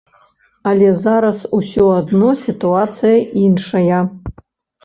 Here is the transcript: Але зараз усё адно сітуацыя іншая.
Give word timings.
Але 0.69 0.87
зараз 1.01 1.43
усё 1.57 1.85
адно 1.99 2.31
сітуацыя 2.47 3.21
іншая. 3.45 3.99